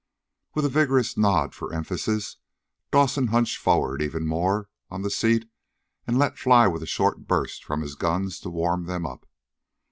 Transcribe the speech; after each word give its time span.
With 0.55 0.65
a 0.65 0.69
vigorous 0.69 1.15
nod 1.15 1.53
for 1.53 1.71
emphasis, 1.71 2.37
Dawson 2.89 3.27
hunched 3.27 3.57
forward 3.59 4.01
even 4.01 4.25
more 4.25 4.67
on 4.89 5.03
the 5.03 5.11
seat 5.11 5.47
and 6.07 6.17
let 6.17 6.39
fly 6.39 6.65
with 6.65 6.81
a 6.81 6.87
short 6.87 7.27
burst 7.27 7.63
from 7.63 7.81
his 7.83 7.93
guns 7.93 8.39
to 8.39 8.49
warm 8.49 8.85
them 8.85 9.05
up. 9.05 9.27